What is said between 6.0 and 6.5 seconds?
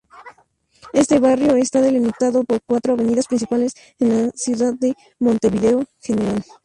Gral.